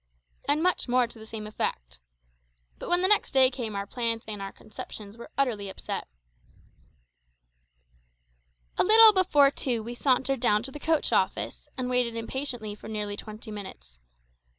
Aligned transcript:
And 0.49 0.63
much 0.63 0.87
more 0.87 1.05
to 1.05 1.19
the 1.19 1.27
same 1.27 1.45
effect. 1.45 1.99
But 2.79 2.89
when 2.89 3.01
next 3.03 3.35
day 3.35 3.51
came 3.51 3.75
our 3.75 3.85
plans 3.85 4.23
and 4.27 4.41
our 4.41 4.51
conceptions 4.51 5.15
were 5.15 5.29
utterly 5.37 5.69
upset. 5.69 6.07
A 8.79 8.83
little 8.83 9.13
before 9.13 9.51
two 9.51 9.83
we 9.83 9.93
sauntered 9.93 10.39
down 10.39 10.63
to 10.63 10.71
the 10.71 10.79
coach 10.79 11.13
office, 11.13 11.69
and 11.77 11.87
waited 11.87 12.15
impatiently 12.15 12.73
for 12.73 12.87
nearly 12.87 13.15
twenty 13.15 13.51
minutes. 13.51 13.99